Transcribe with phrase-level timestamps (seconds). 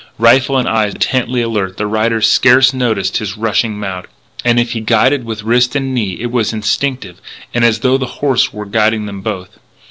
[0.17, 4.07] Rifle and eyes intently alert, the rider scarce noticed his rushing mount;
[4.43, 7.21] and if he guided with wrist and knee it was instinctive
[7.53, 9.59] and as though the horse were guiding them both.